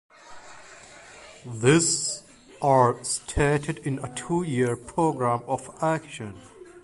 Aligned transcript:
These 1.45 2.23
are 2.59 3.03
stated 3.03 3.77
in 3.85 3.99
a 3.99 4.11
two-year 4.15 4.75
Programme 4.75 5.43
of 5.47 5.69
Action. 5.79 6.41